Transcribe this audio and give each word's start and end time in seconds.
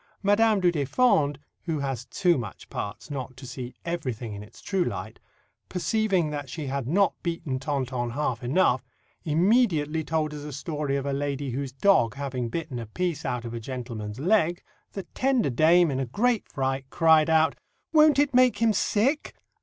Madame 0.23 0.59
du 0.59 0.71
Deffand, 0.71 1.37
who 1.65 1.77
has 1.77 2.05
too 2.05 2.35
much 2.35 2.71
parts 2.71 3.11
not 3.11 3.37
to 3.37 3.45
see 3.45 3.75
everything 3.85 4.33
in 4.33 4.41
its 4.41 4.59
true 4.59 4.83
light, 4.83 5.19
perceiving 5.69 6.31
that 6.31 6.49
she 6.49 6.65
had 6.65 6.87
not 6.87 7.13
beaten 7.21 7.59
Tonton 7.59 8.09
half 8.09 8.43
enough, 8.43 8.83
immediately 9.25 10.03
told 10.03 10.33
us 10.33 10.41
a 10.43 10.51
story 10.51 10.95
of 10.95 11.05
a 11.05 11.13
lady 11.13 11.51
whose 11.51 11.71
dog 11.71 12.15
having 12.15 12.49
bitten 12.49 12.79
a 12.79 12.87
piece 12.87 13.25
out 13.25 13.45
of 13.45 13.53
a 13.53 13.59
gentleman's 13.59 14.19
leg, 14.19 14.63
the 14.93 15.03
tender 15.13 15.51
dame, 15.51 15.91
in 15.91 15.99
a 15.99 16.07
great 16.07 16.47
fright, 16.49 16.85
cried 16.89 17.29
out, 17.29 17.55
'Won't 17.93 18.17
it 18.17 18.33
make 18.33 18.57
him 18.57 18.73
sick?'" 18.73 19.35